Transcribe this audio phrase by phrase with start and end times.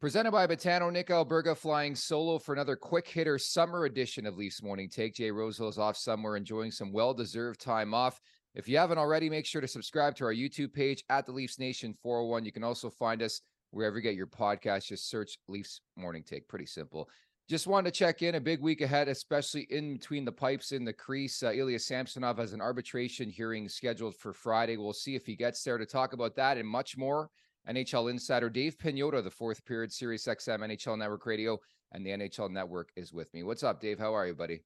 [0.00, 4.62] Presented by Betano, Nick Alberga flying solo for another quick hitter summer edition of Leafs
[4.62, 5.14] Morning Take.
[5.14, 8.18] Jay Rosehill's off somewhere enjoying some well deserved time off.
[8.54, 11.58] If you haven't already, make sure to subscribe to our YouTube page at the Leafs
[11.58, 12.46] Nation 401.
[12.46, 14.86] You can also find us wherever you get your podcast.
[14.86, 16.48] Just search Leafs Morning Take.
[16.48, 17.10] Pretty simple.
[17.46, 20.82] Just wanted to check in a big week ahead, especially in between the pipes in
[20.82, 21.42] the crease.
[21.42, 24.78] Uh, Ilya Samsonov has an arbitration hearing scheduled for Friday.
[24.78, 27.28] We'll see if he gets there to talk about that and much more.
[27.70, 31.58] NHL insider Dave Pagnotta, the fourth period Sirius XM NHL Network Radio
[31.92, 33.42] and the NHL Network is with me.
[33.42, 33.98] What's up, Dave?
[33.98, 34.62] How are you, buddy?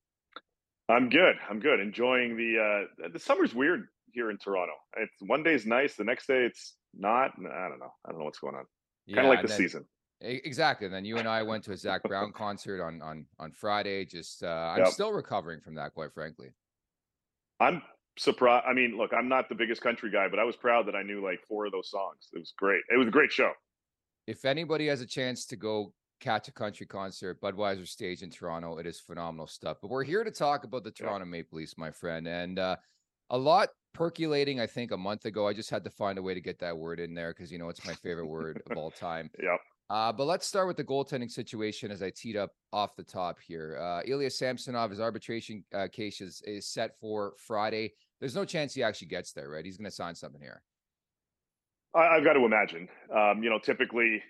[0.88, 1.36] I'm good.
[1.48, 1.80] I'm good.
[1.80, 4.74] Enjoying the uh the summer's weird here in Toronto.
[4.96, 7.32] It's one day's nice, the next day it's not.
[7.38, 7.92] I don't know.
[8.04, 8.64] I don't know what's going on.
[9.06, 9.84] Yeah, kind of like the then- season.
[10.20, 10.86] Exactly.
[10.86, 14.04] And then you and I went to a Zac Brown concert on on on Friday.
[14.06, 14.88] Just uh, I'm Yep.
[14.88, 16.48] still recovering from that, quite frankly.
[17.60, 17.82] I'm
[18.18, 18.64] surprised.
[18.68, 21.02] I mean, look, I'm not the biggest country guy, but I was proud that I
[21.02, 22.28] knew like four of those songs.
[22.32, 22.82] It was great.
[22.92, 23.52] It was a great show.
[24.26, 28.78] If anybody has a chance to go catch a country concert, Budweiser stage in Toronto,
[28.78, 29.78] it is phenomenal stuff.
[29.82, 31.06] But we're here to talk about the Yeah.
[31.06, 32.76] Toronto Maple Leafs, my friend, and uh,
[33.30, 34.60] a lot percolating.
[34.60, 36.76] I think a month ago, I just had to find a way to get that
[36.76, 39.30] word in there because you know it's my favorite word of all time.
[39.42, 39.60] Yep.
[39.90, 43.38] Uh, but let's start with the goaltending situation as I teed up off the top
[43.46, 43.78] here.
[43.80, 47.92] Uh, Ilya Samsonov, his arbitration uh, case is, is set for Friday.
[48.20, 49.64] There's no chance he actually gets there, right?
[49.64, 50.62] He's going to sign something here.
[51.94, 52.88] I, I've got to imagine.
[53.14, 54.22] Um, you know, typically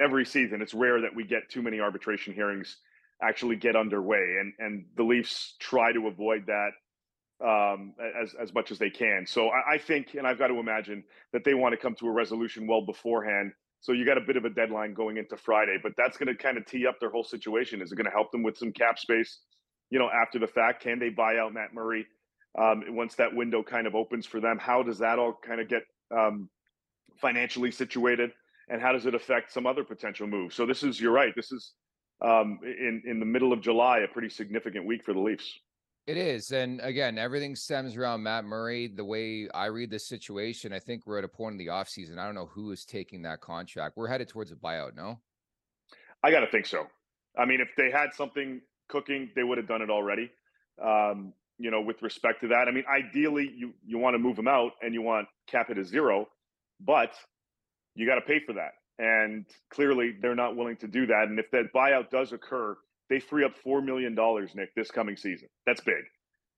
[0.00, 2.78] every season, it's rare that we get too many arbitration hearings
[3.22, 6.70] actually get underway, and and the Leafs try to avoid that
[7.44, 9.24] um, as as much as they can.
[9.26, 12.08] So I, I think, and I've got to imagine that they want to come to
[12.08, 13.52] a resolution well beforehand.
[13.86, 16.34] So you got a bit of a deadline going into Friday, but that's going to
[16.34, 17.80] kind of tee up their whole situation.
[17.80, 19.38] Is it going to help them with some cap space?
[19.90, 22.04] You know, after the fact, can they buy out Matt Murray
[22.60, 24.58] um, once that window kind of opens for them?
[24.58, 26.50] How does that all kind of get um,
[27.20, 28.32] financially situated,
[28.68, 30.56] and how does it affect some other potential moves?
[30.56, 31.32] So this is, you're right.
[31.36, 31.70] This is
[32.24, 35.60] um, in in the middle of July, a pretty significant week for the Leafs.
[36.06, 36.52] It is.
[36.52, 38.86] And again, everything stems around Matt Murray.
[38.86, 42.18] The way I read this situation, I think we're at a point in the offseason.
[42.18, 43.96] I don't know who is taking that contract.
[43.96, 45.18] We're headed towards a buyout, no?
[46.22, 46.86] I got to think so.
[47.36, 50.30] I mean, if they had something cooking, they would have done it already.
[50.82, 54.36] Um, you know, with respect to that, I mean, ideally, you you want to move
[54.36, 56.28] them out and you want cap it as zero,
[56.80, 57.14] but
[57.94, 58.72] you got to pay for that.
[58.98, 61.26] And clearly, they're not willing to do that.
[61.28, 62.76] And if that buyout does occur,
[63.08, 65.48] they free up four million dollars, Nick, this coming season.
[65.66, 66.04] That's big.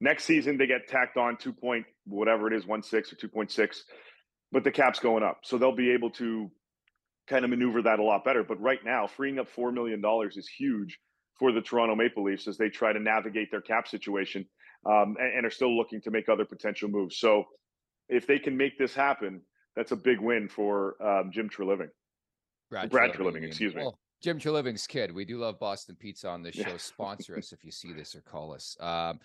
[0.00, 3.28] Next season, they get tacked on two point whatever it is, one six or two
[3.28, 3.84] point six,
[4.52, 6.50] but the cap's going up, so they'll be able to
[7.26, 8.42] kind of maneuver that a lot better.
[8.42, 10.98] But right now, freeing up four million dollars is huge
[11.38, 14.46] for the Toronto Maple Leafs as they try to navigate their cap situation
[14.86, 17.18] um, and, and are still looking to make other potential moves.
[17.18, 17.44] So
[18.08, 19.42] if they can make this happen,
[19.76, 21.90] that's a big win for um, Jim Treliving.
[22.70, 23.82] Brad Treliving, Treliving, excuse me.
[23.82, 25.14] Well, Jim Treliving's kid.
[25.14, 26.76] We do love Boston Pizza on this show.
[26.76, 28.76] Sponsor us if you see this or call us.
[28.80, 29.20] Um,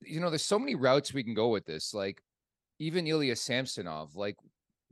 [0.00, 1.92] you know, there's so many routes we can go with this.
[1.92, 2.22] Like
[2.78, 4.36] even Ilya Samsonov, like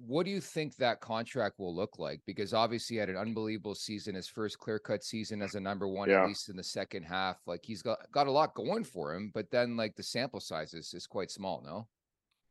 [0.07, 2.21] what do you think that contract will look like?
[2.27, 5.87] Because obviously he had an unbelievable season, his first clear cut season as a number
[5.87, 6.23] one, yeah.
[6.23, 7.39] at least in the second half.
[7.47, 10.75] Like he's got got a lot going for him, but then like the sample size
[10.75, 11.89] is, is quite small, no?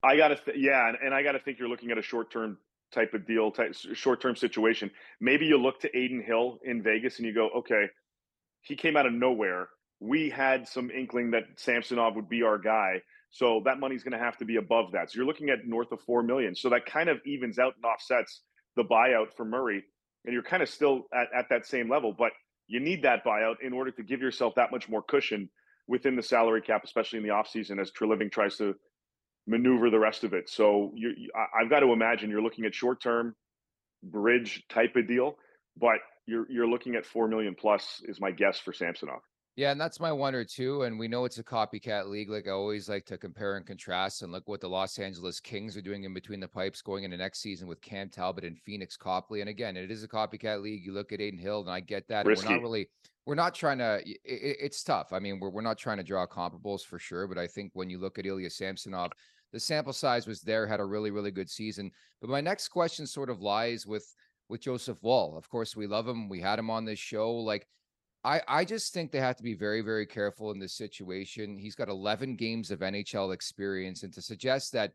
[0.03, 2.57] I gotta th- yeah, and, and I gotta think you're looking at a short term
[2.93, 4.91] type of deal, type short term situation.
[5.19, 7.85] Maybe you look to Adin Hill in Vegas and you go, okay,
[8.61, 9.69] he came out of nowhere.
[9.99, 13.01] We had some inkling that Samsonov would be our guy.
[13.31, 15.09] So that money's going to have to be above that.
[15.09, 16.55] So you're looking at north of four million.
[16.55, 18.41] So that kind of evens out and offsets
[18.75, 19.83] the buyout for Murray,
[20.25, 22.13] and you're kind of still at, at that same level.
[22.17, 22.31] But
[22.67, 25.49] you need that buyout in order to give yourself that much more cushion
[25.87, 28.75] within the salary cap, especially in the offseason as Treliving tries to
[29.47, 30.49] maneuver the rest of it.
[30.49, 33.35] So you, I've got to imagine you're looking at short term
[34.03, 35.35] bridge type of deal,
[35.77, 35.97] but
[36.27, 39.21] you're you're looking at four million plus is my guess for Samsonov.
[39.57, 40.83] Yeah, and that's my wonder too.
[40.83, 42.29] And we know it's a copycat league.
[42.29, 45.75] Like I always like to compare and contrast and look what the Los Angeles Kings
[45.75, 48.97] are doing in between the pipes going into next season with Cam Talbot and Pheonix
[48.97, 49.41] Copley.
[49.41, 50.85] And again, it is a copycat league.
[50.85, 52.25] You look at Adin Hill, and I get that.
[52.25, 52.87] we're not really,
[53.25, 54.01] we're not trying to.
[54.05, 55.11] It, it's tough.
[55.11, 57.27] I mean, we're we're not trying to draw comparables for sure.
[57.27, 59.11] But I think when you look at Ilya Samsonov,
[59.51, 61.91] the sample size was there, had a really really good season.
[62.21, 64.05] But my next question sort of lies with
[64.47, 65.37] with Joseph Woll.
[65.37, 66.29] Of course, we love him.
[66.29, 67.33] We had him on this show.
[67.33, 67.67] Like
[68.23, 71.57] I, I just think they have to be very, very careful in this situation.
[71.57, 74.91] He's got 11 games of NHL experience, and to suggest that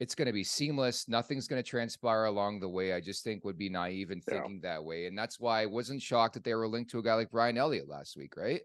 [0.00, 3.44] it's going to be seamless, nothing's going to transpire along the way, I just think
[3.44, 4.70] would be naive in thinking yeah.
[4.70, 5.06] that way.
[5.06, 7.56] And that's why I wasn't shocked that they were linked to a guy like Brian
[7.56, 8.60] Elliott last week, right?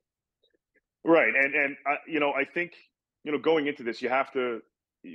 [1.05, 2.73] Right, and and uh, you know, I think
[3.23, 4.61] you know, going into this, you have to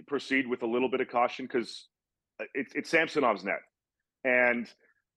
[0.06, 1.88] proceed with a little bit of caution because
[2.40, 3.60] uh, it's it's Samsonov's net,
[4.22, 4.66] and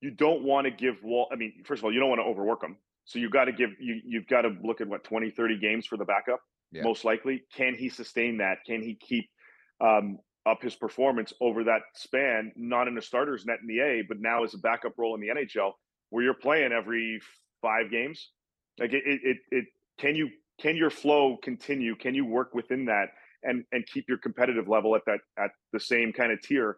[0.00, 1.28] you don't want to give Woll.
[1.32, 2.76] I mean, first of all, you don't want to overwork him
[3.08, 5.86] so you've got to give you you've got to look at what 20, 30 games
[5.86, 6.40] for the backup.
[6.70, 6.82] Yeah.
[6.82, 8.58] Most likely, can he sustain that?
[8.66, 9.30] Can he keep
[9.80, 12.52] um, up his performance over that span?
[12.54, 15.22] Not in a starter's net in the A, but now as a backup role in
[15.22, 15.72] the NHL,
[16.10, 17.18] where you're playing every
[17.62, 18.28] five games.
[18.78, 19.64] Like it, it, it, it
[19.98, 20.28] can you
[20.60, 21.96] can your flow continue?
[21.96, 23.06] Can you work within that
[23.42, 26.76] and and keep your competitive level at that at the same kind of tier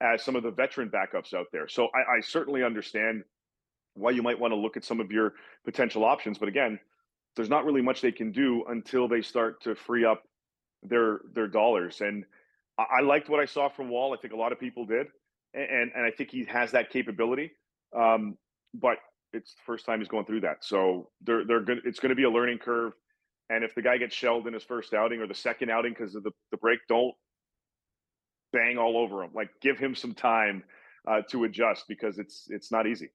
[0.00, 1.66] as some of the veteran backups out there?
[1.66, 3.24] So I, I certainly understand
[3.94, 5.34] why you might want to look at some of your
[5.64, 6.38] potential options.
[6.38, 6.78] But again,
[7.36, 10.22] there's not really much they can do until they start to free up
[10.82, 12.00] their their dollars.
[12.00, 12.24] And
[12.78, 14.14] I, liked what I saw from Woll.
[14.14, 15.08] I think a lot of people did,
[15.54, 17.52] and and I think he has that capability.
[17.96, 18.36] Um,
[18.74, 18.98] but
[19.32, 21.80] it's the first time he's going through that, so they're they're good.
[21.84, 22.92] It's going to be a learning curve.
[23.50, 26.14] And if the guy gets shelled in his first outing or the second outing because
[26.14, 27.12] of the, the break, don't
[28.52, 29.30] bang all over him.
[29.34, 30.64] Like give him some time
[31.06, 33.10] uh, to adjust because it's it's not easy.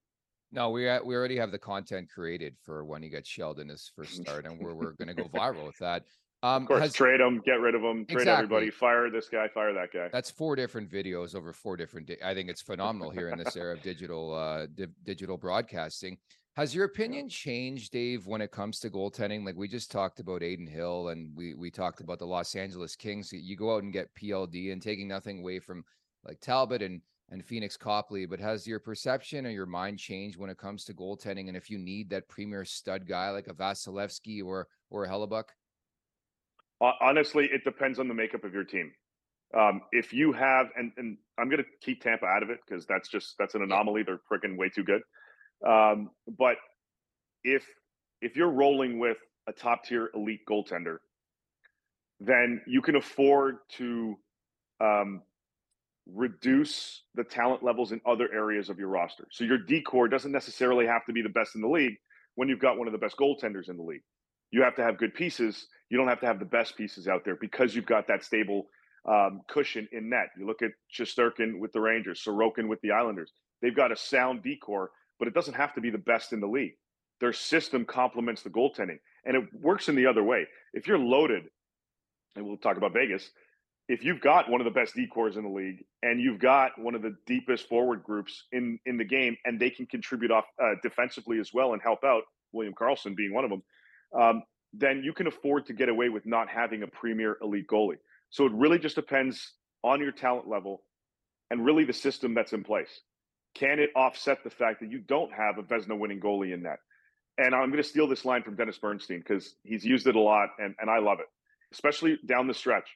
[0.51, 3.91] No, we we already have the content created for when he gets shelled in his
[3.95, 6.03] first start, and we're we're going to go viral with that.
[6.43, 8.31] Um, of course, has, trade him, get rid of him, trade exactly.
[8.31, 10.09] everybody, fire this guy, fire that guy.
[10.13, 12.07] That's four different videos over four different.
[12.07, 16.17] Di- I think it's phenomenal here in this era of digital uh, di- digital broadcasting.
[16.55, 19.45] Has your opinion changed, Dave, when it comes to goaltending?
[19.45, 22.95] Like we just talked about Adin Hill, and we we talked about the Los Angeles
[22.95, 23.33] Kings.
[23.33, 25.83] You go out and get PLD, and taking nothing away from
[26.23, 30.49] like Talbot and and Pheonix Copley, but has your perception or your mind changed when
[30.49, 31.47] it comes to goaltending?
[31.47, 35.45] And if you need that premier stud guy like a Vasilevskiy or or a Hellebuyck?
[36.79, 38.91] Honestly, it depends on the makeup of your team.
[39.57, 42.85] Um, if you have, and, and I'm going to keep Tampa out of it because
[42.85, 44.03] that's just that's an anomaly.
[44.03, 45.01] They're freaking way too good.
[45.65, 46.57] Um, but
[47.43, 47.65] if
[48.21, 49.17] if you're rolling with
[49.47, 50.97] a top tier elite goaltender,
[52.19, 54.17] then you can afford to
[54.81, 55.21] um,
[56.13, 59.27] reduce the talent levels in other areas of your roster.
[59.31, 61.95] So your D corps doesn't necessarily have to be the best in the league
[62.35, 64.03] when you've got one of the best goaltenders in the league.
[64.51, 65.67] You have to have good pieces.
[65.89, 68.67] You don't have to have the best pieces out there because you've got that stable
[69.07, 70.29] um, cushion in net.
[70.37, 73.31] You look at Shesterkin with the Rangers, Sorokin with the Islanders.
[73.61, 76.39] They've got a sound D corps, but it doesn't have to be the best in
[76.39, 76.73] the league.
[77.19, 80.45] Their system complements the goaltending, and it works in the other way.
[80.73, 81.45] If you're loaded,
[82.35, 83.31] and we'll talk about Vegas,
[83.87, 86.77] if you've got one of the best D corps in the league and you've got
[86.77, 90.45] one of the deepest forward groups in in the game and they can contribute off
[90.61, 93.63] uh, defensively as well and help out William Karlsson being one of them
[94.15, 97.97] um, then you can afford to get away with not having a premier elite goalie.
[98.29, 99.53] So it really just depends
[99.83, 100.81] on your talent level
[101.49, 103.01] and really the system that's in place.
[103.55, 106.79] Can it offset the fact that you don't have a Vezina winning goalie in net?
[107.39, 110.19] And i'm going to steal this line from dennis bernstein because he's used it a
[110.19, 111.27] lot and, and i love it
[111.71, 112.89] especially down the stretch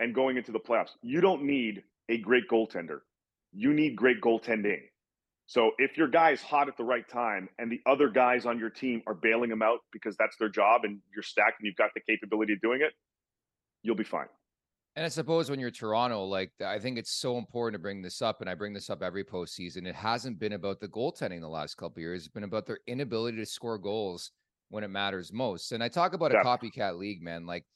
[0.00, 0.90] and going into the playoffs.
[1.02, 3.00] You don't need a great goaltender.
[3.52, 4.80] You need great goaltending.
[5.46, 8.58] So if your guy is hot at the right time and the other guys on
[8.58, 11.76] your team are bailing him out because that's their job and you're stacked and you've
[11.76, 12.92] got the capability of doing it,
[13.82, 14.26] you'll be fine.
[14.96, 18.22] And I suppose when you're Toronto, like I think it's so important to bring this
[18.22, 19.86] up, and I bring this up every postseason.
[19.86, 23.36] It hasn't been about the goaltending the last couple years; it's been about their inability
[23.36, 24.32] to score goals
[24.70, 25.72] when it matters most.
[25.72, 27.44] And I talk about a copycat league, man.
[27.44, 27.66] Like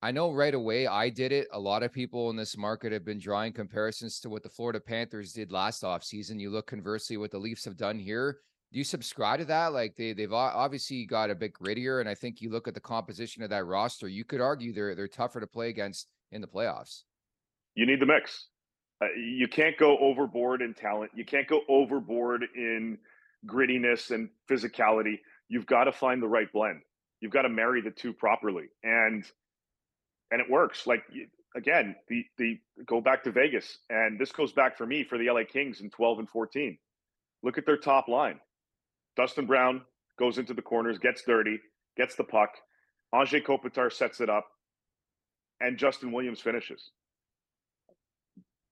[0.00, 1.48] I know right away I did it.
[1.52, 4.78] A lot of people in this market have been drawing comparisons to what the Florida
[4.78, 6.38] Panthers did last offseason.
[6.38, 8.38] You look conversely what the Leafs have done here.
[8.72, 9.72] Do you subscribe to that?
[9.72, 12.80] Like they they've obviously got a bit grittier, and I think you look at the
[12.80, 14.06] composition of that roster.
[14.08, 17.02] You could argue they're they're tougher to play against in the playoffs.
[17.74, 18.46] You need the mix.
[19.02, 21.10] Uh, you can't go overboard in talent.
[21.14, 22.98] You can't go overboard in
[23.46, 25.18] grittiness and physicality.
[25.48, 26.80] You've got to find the right blend.
[27.20, 29.24] You've got to marry the two properly, and
[30.30, 30.86] and it works.
[30.86, 31.02] Like
[31.56, 35.30] again, the the go back to Vegas, and this goes back for me for the
[35.30, 36.78] LA Kings in 12 and 14.
[37.42, 38.40] Look at their top line.
[39.16, 39.82] Dustin Brown
[40.18, 41.58] goes into the corners, gets dirty,
[41.96, 42.50] gets the puck.
[43.14, 44.46] Anze Kopitar sets it up
[45.60, 46.90] and Justin Williams finishes.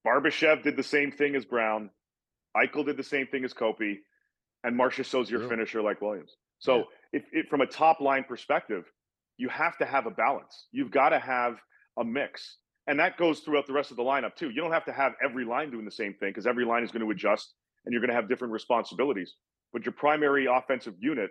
[0.06, 1.90] Barbashev did the same thing as Brown.
[2.56, 3.96] Eichel did the same thing as Kopi,
[4.62, 6.30] and Marchessault's your finisher like Williams.
[6.58, 6.82] So, yeah.
[7.12, 8.84] if, if, from a top line perspective,
[9.36, 10.66] you have to have a balance.
[10.72, 11.56] You've got to have
[11.98, 14.50] a mix, and that goes throughout the rest of the lineup too.
[14.50, 16.90] You don't have to have every line doing the same thing because every line is
[16.90, 19.34] going to adjust, and you're going to have different responsibilities.
[19.72, 21.30] But your primary offensive unit,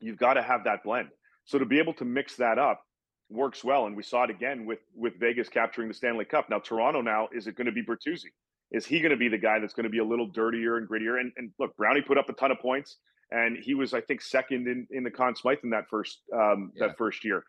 [0.00, 1.08] you've got to have that blend.
[1.44, 2.82] So to be able to mix that up
[3.30, 6.48] works well, and we saw it again with with Vegas capturing the Stanley Cup.
[6.50, 8.30] Now Toronto now is it going to be Bertuzzi?
[8.70, 10.88] Is he going to be the guy that's going to be a little dirtier and
[10.88, 11.20] grittier?
[11.20, 12.98] And, and look, Brownie put up a ton of points,
[13.30, 16.72] and he was I think second in in the Conn Smythe in that first um,
[16.74, 16.88] yeah.
[16.88, 17.44] that first year.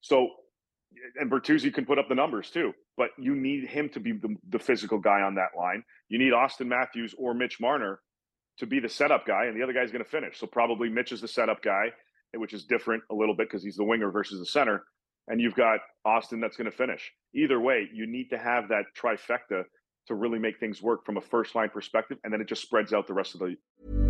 [0.00, 0.28] So,
[1.18, 4.34] and Bertuzzi can put up the numbers too, but you need him to be the,
[4.48, 5.82] the physical guy on that line.
[6.08, 8.00] You need Auston Matthews or Mitch Marner
[8.58, 10.38] to be the setup guy, and the other guy's going to finish.
[10.38, 11.86] So probably Mitch is the setup guy,
[12.34, 14.84] which is different a little bit because he's the winger versus the center
[15.30, 17.12] and you've got Auston that's going to finish.
[17.34, 19.62] Either way, you need to have that trifecta
[20.08, 22.92] to really make things work from a first line perspective, and then it just spreads
[22.92, 24.09] out the rest of the.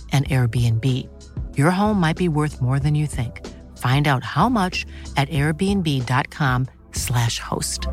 [0.11, 1.07] an Airbnb.
[1.57, 3.47] Your home might be worth more than you think.
[3.77, 7.87] Find out how much at airbnb.com/slash host.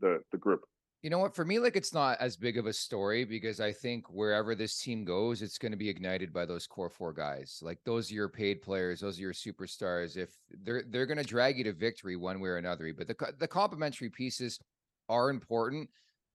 [0.00, 0.62] The the group.
[1.02, 1.34] You know what?
[1.34, 4.78] For me, like it's not as big of a story because I think wherever this
[4.78, 7.58] team goes, it's going to be ignited by those core four guys.
[7.60, 10.16] Like those are your paid players, those are your superstars.
[10.16, 10.30] If
[10.62, 12.92] they're they're going to drag you to victory one way or another.
[12.96, 14.60] But the the complementary pieces
[15.08, 15.88] are important.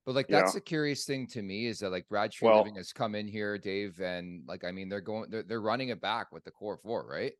[0.07, 0.59] But like that's yeah.
[0.59, 3.57] the curious thing to me is that like Brad well, Living has come in here,
[3.57, 6.79] Dave, and like I mean they're going they're, they're running it back with the core
[6.81, 7.33] four, right?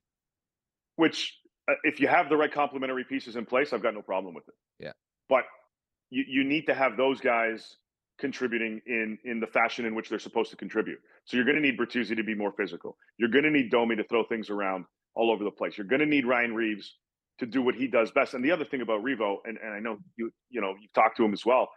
[0.98, 1.34] Which
[1.72, 4.50] uh, if you have the right complementary pieces in place, I've got no problem with
[4.50, 4.54] it.
[4.82, 4.92] Yeah.
[5.30, 5.46] But
[6.10, 7.78] you, you need to have those guys
[8.20, 11.00] contributing in in the fashion in which they're supposed to contribute.
[11.24, 12.98] So you're going to need Bertuzzi to be more physical.
[13.18, 14.84] You're going to need Domi to throw things around
[15.16, 15.78] all over the place.
[15.78, 16.98] You're going to need Ryan Reaves
[17.40, 18.34] to do what he does best.
[18.34, 21.16] And the other thing about Revo, and, and I know you you know you've talked
[21.16, 21.70] to him as well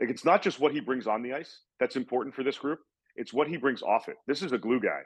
[0.00, 2.80] like it's not just what he brings on the ice that's important for this group.
[3.16, 4.16] It's what he brings off it.
[4.26, 5.02] This is a glue guy.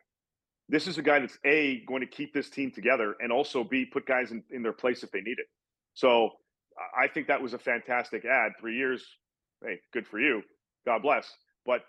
[0.68, 3.84] This is a guy that's a going to keep this team together and also b
[3.84, 5.46] put guys in, in their place if they need it.
[5.94, 6.30] So
[6.98, 8.52] I think that was a fantastic add.
[8.60, 9.04] Three years,
[9.64, 10.42] hey, good for you.
[10.86, 11.30] God bless.
[11.66, 11.82] But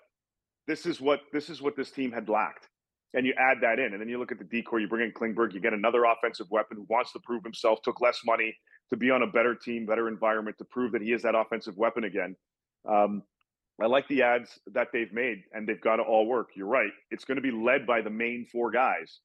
[0.67, 2.67] this is what this is what this team had lacked.
[3.13, 4.79] And you add that in, and then you look at the D corps.
[4.79, 5.53] You bring in Klingberg.
[5.53, 7.79] You get another offensive weapon who wants to prove himself.
[7.81, 8.53] Took less money
[8.89, 11.77] to be on a better team, better environment to prove that he is that offensive
[11.77, 12.35] weapon again.
[12.87, 13.23] Um,
[13.81, 16.49] I like the adds that they've made, and they've got to all work.
[16.55, 16.91] You're right.
[17.11, 19.19] It's going to be led by the main four guys,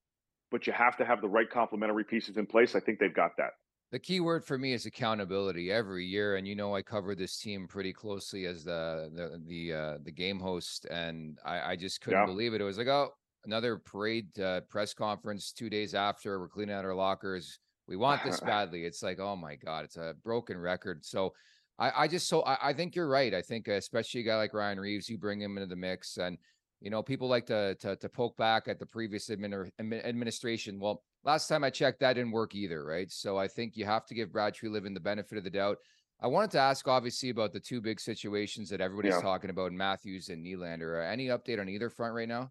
[0.51, 2.75] but you have to have the right complementary pieces in place.
[2.75, 3.51] I think they've got that.
[3.93, 7.39] The key word for me is accountability every year, and you know I cover this
[7.39, 12.01] team pretty closely as the the the uh, the game host, and I, I just
[12.01, 12.27] couldn't Yeah.
[12.27, 12.61] believe it.
[12.61, 13.11] It was like, oh,
[13.45, 17.59] another parade uh, press conference two days after we're cleaning out our lockers.
[17.89, 18.85] We want this badly.
[18.85, 21.05] It's like, oh my god, it's a broken record.
[21.05, 21.35] So
[21.81, 23.33] I, I just so I, I think you're right.
[23.35, 26.37] I think especially a guy like Ryan Reaves, you bring him into the mix, and
[26.81, 30.79] you know people like to to, to poke back at the previous admin, admin- administration.
[30.79, 33.11] Well, last time I checked, that didn't work either, right?
[33.11, 35.79] So I think you have to give Brad Treliving the benefit of the doubt.
[36.23, 39.23] I wanted to ask, obviously, about the two big situations that everybody's Yeah.
[39.23, 41.03] talking about, Matthews and Nylander.
[41.03, 42.51] Uh, Any update on either front right now?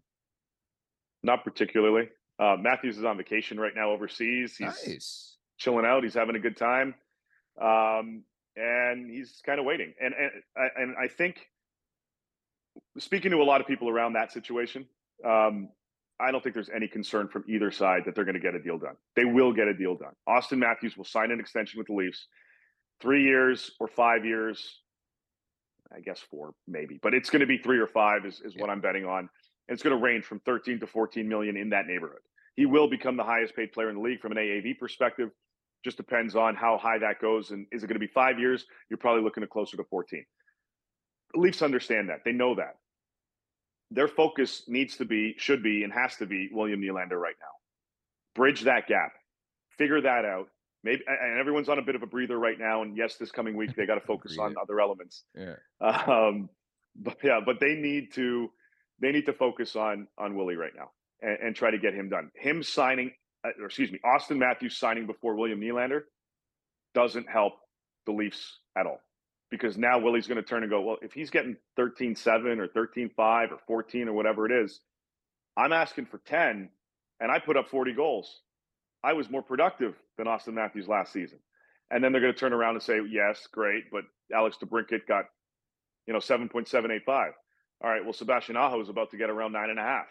[1.22, 2.08] Not particularly.
[2.40, 4.56] Uh, Matthews is on vacation right now overseas.
[4.56, 5.36] He's nice.
[5.58, 6.02] chilling out.
[6.02, 6.94] He's having a good time,
[7.60, 8.24] um,
[8.56, 9.94] and he's kind of waiting.
[10.00, 11.48] And and I- and I think
[12.98, 14.88] speaking to a lot of people around that situation,
[15.24, 15.68] um,
[16.18, 18.62] I don't think there's any concern from either side that they're going to get a
[18.62, 18.96] deal done.
[19.16, 20.14] They will get a deal done.
[20.28, 22.26] Auston Matthews will sign an extension with the Leafs,
[23.00, 24.80] three years or five years.
[25.92, 28.70] I guess four, maybe, but it's going to be three or five is, is what
[28.70, 29.18] I'm betting on.
[29.20, 29.28] And
[29.74, 32.20] it's going to range from 13 to 14 million in that neighborhood.
[32.54, 35.30] He will become the highest paid player in the league from an AAV perspective.
[35.84, 37.50] Just depends on how high that goes.
[37.50, 38.64] And is it going to be five years?
[38.88, 40.24] You're probably looking at closer to 14.
[41.34, 42.20] The Leafs understand that.
[42.24, 42.76] They know that.
[43.90, 48.34] Their focus needs to be, should be, and has to be William Nylander right now.
[48.34, 49.12] Bridge that gap.
[49.78, 50.48] Figure that out.
[50.82, 52.82] Maybe and everyone's on a bit of a breather right now.
[52.82, 55.24] And yes, this coming week they got to focus on other elements.
[55.34, 55.56] Yeah.
[55.80, 56.48] Um,
[56.96, 58.50] but yeah, but they need to
[59.00, 62.08] they need to focus on on Willie right now and, and try to get him
[62.08, 62.30] done.
[62.34, 63.12] Him signing,
[63.44, 66.02] Uh, or excuse me, Auston Matthews signing before William Nylander
[66.94, 67.54] doesn't help
[68.06, 69.00] the Leafs at all
[69.50, 73.52] because now Willie's going to turn and go, well, if he's getting 13-7 or 13-5
[73.52, 74.80] or 14 or whatever it is,
[75.56, 76.70] I'm asking for 10
[77.20, 78.40] and I put up 40 goals.
[79.02, 81.38] I was more productive than Auston Matthews last season.
[81.90, 85.24] And then they're going to turn around and say, yes, great, but Alex DeBrincat got,
[86.06, 87.30] you know, 7.785.
[87.82, 90.06] All right, well, Sebastian Aho is about to get around nine and a half.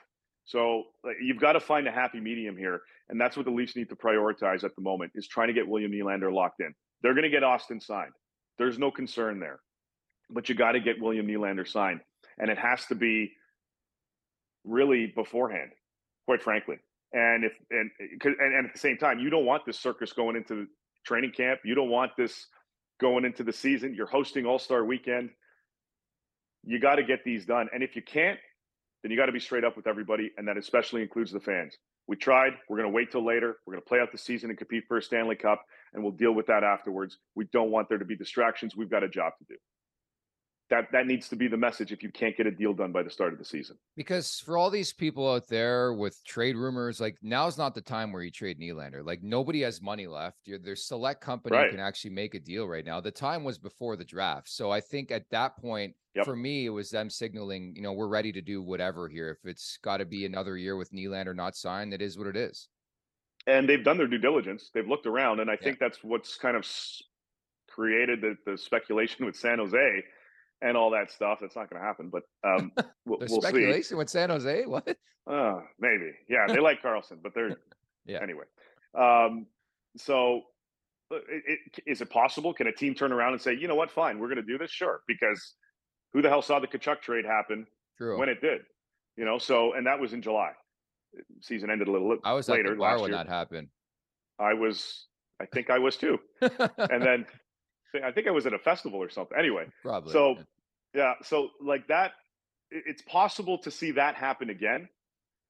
[0.49, 2.81] So like, you've got to find a happy medium here.
[3.07, 5.67] And that's what the Leafs need to prioritize at the moment is trying to get
[5.67, 6.73] William Nylander locked in.
[7.03, 8.13] They're going to get Auston signed.
[8.57, 9.59] There's no concern there.
[10.31, 12.01] But you got to get William Nylander signed.
[12.39, 13.31] And it has to be
[14.65, 15.69] really beforehand,
[16.25, 16.77] quite frankly.
[17.13, 20.35] And if and, and and at the same time, you don't want this circus going
[20.35, 20.65] into
[21.05, 21.59] training camp.
[21.63, 22.47] You don't want this
[22.99, 23.93] going into the season.
[23.93, 25.29] You're hosting All Star Weekend.
[26.63, 27.69] You got to get these done.
[27.71, 28.39] And if you can't,
[29.01, 31.77] then you got to be straight up with everybody, and that especially includes the fans.
[32.07, 32.53] We tried.
[32.67, 33.57] We're going to wait till later.
[33.65, 36.11] We're going to play out the season and compete for a Stanley Cup, and we'll
[36.11, 37.17] deal with that afterwards.
[37.35, 38.75] We don't want there to be distractions.
[38.75, 39.55] We've got a job to do.
[40.69, 43.01] That that needs to be the message if you can't get a deal done by
[43.01, 43.75] the start of the season.
[43.95, 48.11] Because for all these people out there with trade rumors, like now's not the time
[48.11, 49.03] where you trade Nylander.
[49.03, 50.37] Like nobody has money left.
[50.45, 51.71] You're, there's select company Right.
[51.71, 53.01] can actually make a deal right now.
[53.01, 54.47] The time was before the draft.
[54.49, 56.25] So I think at that point, Yep.
[56.25, 59.29] for me, it was them signaling, you know, we're ready to do whatever here.
[59.29, 62.35] If it's got to be another year with Nylander not signed, that is what it
[62.37, 62.67] is.
[63.47, 64.69] and they've done their due diligence.
[64.73, 65.59] They've looked around, and I Yeah.
[65.63, 66.67] think that's what's kind of
[67.67, 70.03] created the, the speculation with San Jose
[70.61, 71.39] and all that stuff.
[71.41, 72.71] That's not going to happen, but um,
[73.05, 73.41] we'll, we'll see.
[73.41, 74.65] speculation with San Jose.
[74.67, 74.87] What?
[75.29, 77.55] Uh, maybe, yeah, they like Karlsson, but they're
[78.05, 78.19] Yeah.
[78.23, 78.45] anyway.
[78.97, 79.45] Um,
[79.97, 80.41] so,
[81.13, 82.51] uh, it, it, is it possible?
[82.53, 84.57] Can a team turn around and say, you know what, fine, we're going to do
[84.57, 84.71] this?
[84.71, 85.53] Sure, because
[86.13, 87.67] who the hell saw the Tkachuk trade happen
[87.97, 88.17] True.
[88.17, 88.61] when it did?
[89.17, 90.51] You know, so and that was in July.
[91.41, 93.17] Season ended a little I was later at the bar last when year.
[93.23, 93.67] that happened.
[94.39, 95.05] I was,
[95.39, 96.17] I think I was too.
[96.41, 97.25] and then
[98.03, 99.37] I think I was at a festival or something.
[99.37, 100.11] Anyway, Probably.
[100.11, 100.43] so yeah.
[100.93, 102.13] yeah, so like that,
[102.71, 104.89] it's possible to see that happen again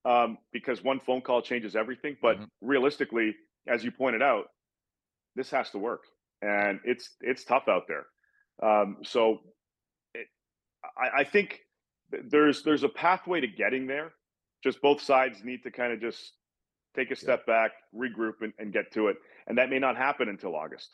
[0.06, 2.18] um, because one phone call changes everything.
[2.22, 2.50] But Mhm.
[2.62, 3.36] realistically,
[3.68, 4.46] as you pointed out,
[5.36, 6.04] this has to work,
[6.42, 8.06] and it's it's tough out there.
[8.62, 9.40] Um, so
[10.14, 10.28] it,
[10.98, 11.60] I, I think
[12.10, 14.14] there's there's a pathway to getting there.
[14.64, 16.34] Just both sides need to kind of just
[16.96, 19.18] take a step back, regroup, and, and get to it.
[19.48, 20.90] And that may not happen until August.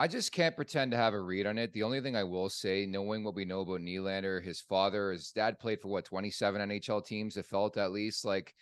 [0.00, 1.72] I just can't pretend to have a read on it.
[1.72, 5.32] The only thing I will say, knowing what we know about Nylander, his father, his
[5.32, 7.36] dad played for what 27 NHL teams.
[7.36, 8.54] It felt at least like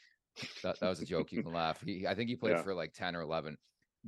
[0.63, 1.33] that, that was a joke.
[1.33, 1.81] You can laugh.
[1.83, 2.63] He, I think he played Yeah.
[2.63, 3.57] for like 10 or 11.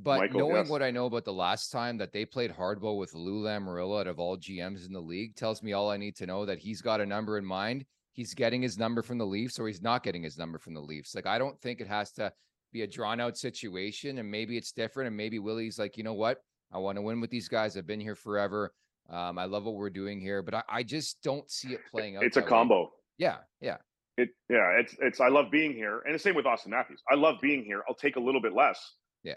[0.01, 0.69] But Michael, knowing yes.
[0.69, 4.07] what I know about the last time that they played hardball with Lou Lamoriello out
[4.07, 6.81] of all GMs in the league tells me all I need to know that he's
[6.81, 7.85] got a number in mind.
[8.13, 10.81] He's getting his number from the Leafs or he's not getting his number from the
[10.81, 11.13] Leafs.
[11.13, 12.31] Like I don't think it has to
[12.71, 16.13] be a drawn out situation and maybe it's different and maybe Willie's like, you know
[16.13, 16.39] what?
[16.71, 17.77] I want to win with these guys.
[17.77, 18.73] I've been here forever.
[19.09, 22.17] Um, I love what we're doing here, but I, I just don't see it playing
[22.17, 22.23] out.
[22.23, 22.47] It's a way.
[22.47, 22.91] combo.
[23.17, 23.77] Yeah, yeah.
[24.17, 26.01] It yeah, it's it's I love being here.
[26.05, 27.01] And the same with Auston Matthews.
[27.09, 27.83] I love being here.
[27.87, 28.95] I'll take a little bit less.
[29.23, 29.35] Yeah.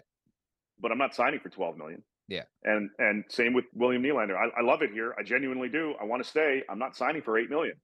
[0.79, 2.03] But I'm not signing for 12 million.
[2.27, 2.43] Yeah.
[2.63, 4.35] And and same with William Nylander.
[4.35, 5.15] I, I love it here.
[5.17, 5.95] I genuinely do.
[5.99, 6.63] I want to stay.
[6.69, 7.75] I'm not signing for eight million.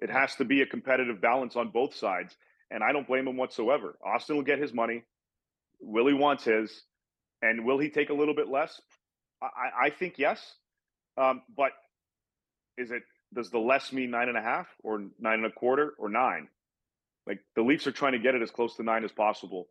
[0.00, 2.36] It has to be a competitive balance on both sides.
[2.70, 3.96] And I don't blame him whatsoever.
[4.06, 5.04] Auston will get his money.
[5.80, 6.82] Willie wants his.
[7.42, 8.80] And will he take a little bit less?
[9.42, 10.40] I, I- think yes.
[11.18, 11.72] Um, but
[12.78, 13.02] is it
[13.34, 16.48] does the less mean nine and a half or nine and a quarter or nine?
[17.26, 19.66] Like the Leafs are trying to get it as close to nine as possible.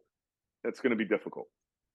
[0.64, 1.48] That's going to be difficult.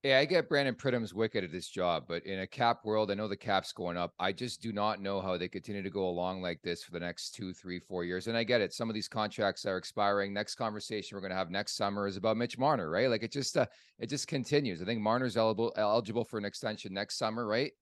[0.02, 3.14] Yeah, I get Brandon Pridham's wicked at his job, but in a cap world, I
[3.14, 4.12] know the cap's going up.
[4.20, 7.00] I just do not know how they continue to go along like this for the
[7.00, 8.28] next two, three, four years.
[8.28, 8.72] And I get it.
[8.72, 10.32] Some of these contracts are expiring.
[10.32, 13.10] Next conversation we're going to have next summer is about Mitch Marner, right?
[13.10, 13.66] Like it just, uh,
[13.98, 14.80] it just continues.
[14.80, 17.72] I think Marner's eligible eligible for an extension next summer, right?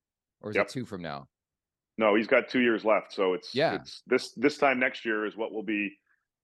[0.40, 0.66] Or is Yep.
[0.66, 1.27] it two from now?
[1.98, 3.74] No, he's got two years left, so it's Yeah.
[3.74, 5.90] It's this this time next year is what we'll be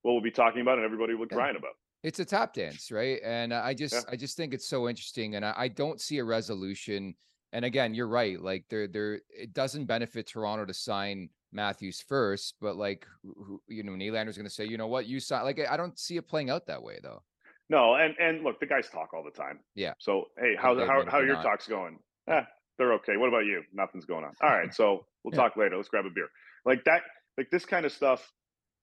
[0.02, 1.38] what we'll be talking about, and everybody will be Yeah.
[1.38, 1.72] crying about.
[2.02, 3.20] It's a tap dance, right?
[3.24, 6.24] And I just, I just think it's so interesting, and I, I don't see a
[6.24, 7.14] resolution.
[7.52, 8.40] And again, you're right.
[8.40, 13.82] Like there, there, it doesn't benefit Toronto to sign Matthews first, but like, who, you
[13.82, 15.44] know, Nylander's going to say, you know what, you sign.
[15.44, 17.22] Like, I don't see it playing out that way, though.
[17.68, 19.60] No, and and look, the guys talk all the time.
[19.76, 19.92] Yeah.
[19.98, 21.44] So hey, how how how or your not.
[21.44, 21.98] talks going?
[22.28, 22.42] Eh,
[22.78, 23.16] they're okay.
[23.16, 23.62] What about you?
[23.72, 24.32] Nothing's going on.
[24.42, 25.42] All right, so we'll Yeah.
[25.42, 25.76] talk later.
[25.76, 26.28] Let's grab a beer.
[26.64, 27.02] Like that,
[27.38, 28.32] like this kind of stuff.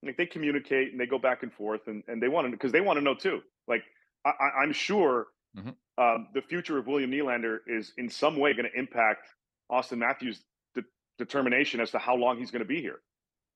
[0.02, 2.72] Like they communicate and they go back and forth, and and they want to because
[2.72, 3.40] they want to know too.
[3.66, 3.82] Like
[4.24, 4.30] I,
[4.62, 5.74] I'm sure Mhm.
[5.96, 9.26] um, the future of William Nylander is in some way going to impact
[9.72, 10.84] Auston Matthews' de-
[11.18, 13.00] determination as to how long he's going to be here.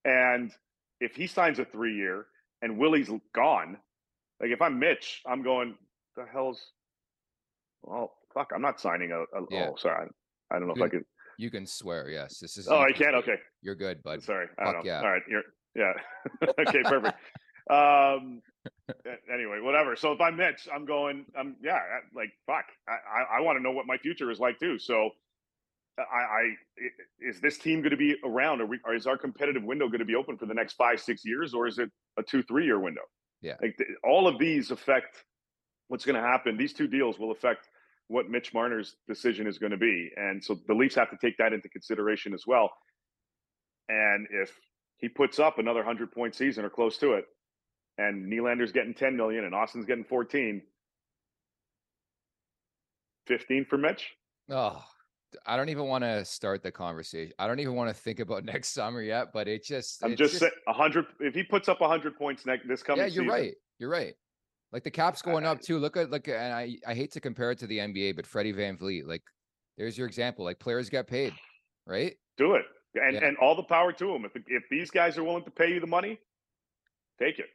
[0.04, 0.50] And
[1.00, 2.26] if he signs a three year
[2.62, 3.76] and Willie's gone,
[4.40, 5.76] like if I'm Mitch, I'm going,
[6.16, 6.72] the hell's
[7.82, 9.68] well, fuck, I'm not signing a, a Yeah.
[9.70, 10.08] oh sorry.
[10.50, 11.04] I, I don't know if I could
[11.38, 12.38] You can swear, yes.
[12.38, 12.68] This is.
[12.68, 13.14] Oh, I can?
[13.16, 13.36] Okay.
[13.60, 14.22] You're good, bud.
[14.22, 14.46] Sorry.
[14.58, 14.80] I don't know.
[14.84, 15.00] yeah.
[15.02, 15.42] All right, you're
[15.74, 15.92] yeah.
[16.58, 17.16] okay, perfect.
[17.70, 18.42] Um
[19.32, 19.96] anyway, whatever.
[19.96, 21.80] So if I'm Mitch, I'm going, I'm yeah,
[22.14, 22.64] like fuck.
[22.88, 24.78] I I, I want to know what my future is like too.
[24.78, 25.10] So
[25.98, 26.54] I, I
[27.20, 28.60] is this team going to be around?
[28.60, 28.78] Are we?
[28.84, 31.54] Or is our competitive window going to be open for the next five, six years,
[31.54, 33.02] or is it a two, three year window?
[33.40, 33.54] Yeah.
[33.60, 35.24] Like th- all of these affect
[35.88, 36.56] what's going to happen.
[36.56, 37.68] These two deals will affect
[38.08, 41.36] what Mitch Marner's decision is going to be, and so the Leafs have to take
[41.38, 42.70] that into consideration as well.
[43.88, 44.52] And if
[45.02, 47.26] he puts up another hundred point season or close to it,
[47.98, 50.62] and Nylander's getting ten million and Auston's getting 14,
[53.26, 54.10] 15 for Mitch.
[54.48, 54.82] Oh,
[55.46, 57.32] I don't even want to start the conversation.
[57.38, 59.32] I don't even want to think about next summer yet.
[59.34, 61.06] But it just, I'm just saying, a hundred.
[61.20, 63.54] If he puts up a hundred points next this coming yeah, you're season, right.
[63.78, 64.14] You're right.
[64.72, 65.78] Like the cap's going up too.
[65.78, 68.54] Look at look and I I hate to compare it to the NBA, but Freddie
[68.54, 69.22] VanVleet, like
[69.76, 70.46] there's your example.
[70.46, 71.34] Like players get paid,
[71.86, 72.14] right?
[72.38, 73.24] do it, and Yeah.
[73.24, 74.24] and all the power to them.
[74.24, 76.18] If if these guys are willing to pay you the money,
[77.18, 77.50] take it.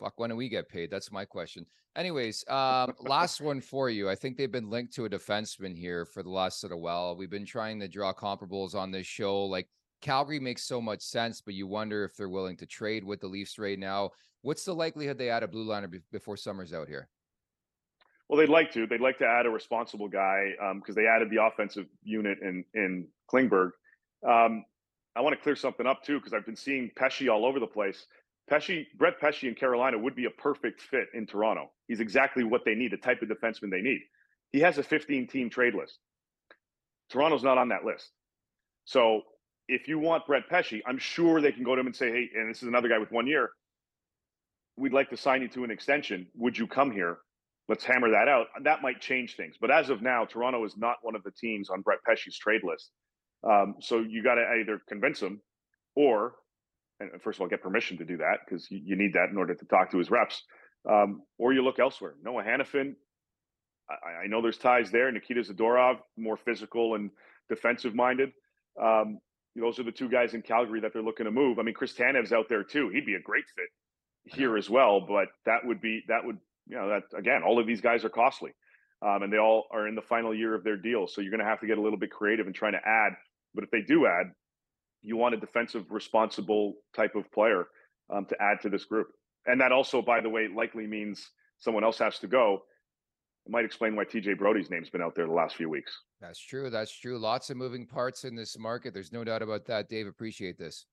[0.00, 0.90] Fuck, when do we get paid?
[0.90, 1.66] That's my question.
[1.96, 4.10] Anyways, um, last one for you.
[4.10, 7.16] I think they've been linked to a defenseman here for the last little while.
[7.16, 9.44] We've been trying to draw comparables on this show.
[9.44, 9.68] Like
[10.00, 13.28] Calgary makes so much sense, but you wonder if they're willing to trade with the
[13.28, 14.10] Leafs right now.
[14.42, 17.08] What's the likelihood they add a blue liner be- before summer's out here?
[18.28, 18.86] Well, they'd like to.
[18.86, 23.06] They'd like to add a responsible guy because they added the offensive unit in in
[23.32, 23.70] Klingberg.
[24.26, 24.64] Um,
[25.16, 27.66] I want to clear something up too because I've been seeing Pesce all over the
[27.66, 28.06] place.
[28.48, 31.70] Pesce, Brett Pesce in Carolina would be a perfect fit in Toronto.
[31.88, 34.00] He's exactly what they need, the type of defenseman they need.
[34.52, 35.98] He has a 15 team trade list.
[37.10, 38.10] Toronto's not on that list.
[38.84, 39.22] So
[39.68, 42.30] if you want Brett Pesce, I'm sure they can go to him and say, hey,
[42.36, 43.50] and this is another guy with one year.
[44.76, 46.26] We'd like to sign you to an extension.
[46.36, 47.18] Would you come here?
[47.68, 48.48] Let's hammer that out.
[48.62, 49.56] That might change things.
[49.58, 52.60] But as of now, Toronto is not one of the teams on Brett Pesce's trade
[52.62, 52.90] list.
[53.48, 55.40] Um, so you got to either convince him
[55.94, 56.34] or,
[57.00, 59.36] and first of all, get permission to do that because you, you need that in
[59.36, 60.42] order to talk to his reps,
[60.88, 62.14] um, or you look elsewhere.
[62.22, 62.94] Noah Hanifin,
[63.88, 65.10] I, I know there's ties there.
[65.12, 67.10] Nikita Zadorov, more physical and
[67.48, 68.30] defensive minded.
[68.80, 69.18] Um,
[69.56, 71.58] those are the two guys in Calgary that they're looking to move.
[71.58, 72.88] I mean, Chris Tanev's out there too.
[72.88, 76.76] He'd be a great fit here as well, but that would be that would you
[76.76, 78.52] know that again, all of these guys are costly,
[79.02, 81.06] um, and they all are in the final year of their deal.
[81.06, 83.12] So you're going to have to get a little bit creative in trying to add.
[83.54, 84.32] But if they do add,
[85.02, 87.66] you want a defensive, responsible type of player
[88.10, 89.08] um, to add to this group,
[89.46, 92.62] and that also, by the way, likely means someone else has to go.
[93.46, 95.92] it might explain why TJ Brodie's name's been out there the last few weeks.
[96.20, 96.70] That's true.
[96.70, 97.18] That's true.
[97.18, 98.94] Lots of moving parts in this market.
[98.94, 99.88] There's no doubt about that.
[99.88, 100.86] Dave, appreciate this.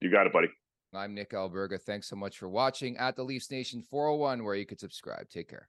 [0.00, 0.48] You got it, buddy.
[0.94, 1.80] I'm Nick Alberga.
[1.80, 5.28] Thanks so much for watching at the Leafs Nation 401, where you could subscribe.
[5.30, 5.68] Take care.